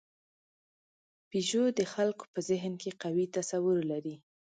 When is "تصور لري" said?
3.37-4.15